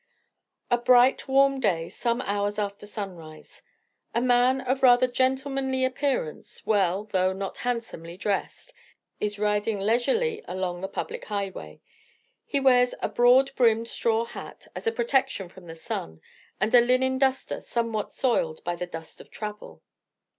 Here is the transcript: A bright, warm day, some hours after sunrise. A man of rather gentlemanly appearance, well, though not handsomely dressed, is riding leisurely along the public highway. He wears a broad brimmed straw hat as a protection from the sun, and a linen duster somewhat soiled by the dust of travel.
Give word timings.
A 0.71 0.79
bright, 0.79 1.27
warm 1.27 1.59
day, 1.59 1.87
some 1.87 2.21
hours 2.21 2.57
after 2.57 2.87
sunrise. 2.87 3.61
A 4.15 4.19
man 4.19 4.59
of 4.59 4.81
rather 4.81 5.05
gentlemanly 5.05 5.85
appearance, 5.85 6.65
well, 6.65 7.03
though 7.03 7.33
not 7.33 7.57
handsomely 7.59 8.17
dressed, 8.17 8.73
is 9.19 9.37
riding 9.37 9.79
leisurely 9.79 10.41
along 10.47 10.81
the 10.81 10.87
public 10.87 11.25
highway. 11.25 11.81
He 12.47 12.59
wears 12.59 12.95
a 13.03 13.09
broad 13.09 13.51
brimmed 13.55 13.89
straw 13.89 14.25
hat 14.25 14.65
as 14.75 14.87
a 14.87 14.91
protection 14.91 15.47
from 15.49 15.67
the 15.67 15.75
sun, 15.75 16.19
and 16.59 16.73
a 16.73 16.81
linen 16.81 17.19
duster 17.19 17.61
somewhat 17.61 18.11
soiled 18.11 18.63
by 18.63 18.75
the 18.75 18.87
dust 18.87 19.21
of 19.21 19.29
travel. 19.29 19.83